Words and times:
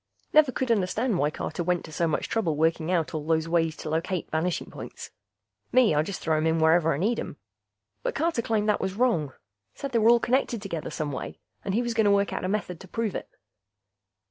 Never 0.33 0.51
could 0.51 0.71
understand 0.71 1.19
why 1.19 1.29
Carter 1.29 1.63
went 1.63 1.85
to 1.85 1.91
so 1.91 2.07
much 2.07 2.27
trouble 2.27 2.55
working 2.57 2.91
out 2.91 3.13
all 3.13 3.23
those 3.23 3.47
ways 3.47 3.77
to 3.77 3.89
locate 3.91 4.31
vanishing 4.31 4.71
points. 4.71 5.11
Me, 5.71 5.93
I 5.93 6.01
just 6.01 6.21
throw 6.21 6.37
'em 6.37 6.47
in 6.47 6.57
wherever 6.57 6.91
I 6.91 6.97
need 6.97 7.19
'em. 7.19 7.37
But 8.01 8.15
Carter 8.15 8.41
claimed 8.41 8.67
that 8.67 8.81
was 8.81 8.95
wrong. 8.95 9.31
Said 9.75 9.91
they 9.91 9.99
were 9.99 10.09
all 10.09 10.19
connected 10.19 10.59
together 10.59 10.89
some 10.89 11.11
way, 11.11 11.37
and 11.63 11.75
he 11.75 11.83
was 11.83 11.93
gonna 11.93 12.09
work 12.09 12.33
out 12.33 12.43
a 12.43 12.47
method 12.49 12.79
to 12.79 12.87
prove 12.87 13.13
it. 13.13 13.29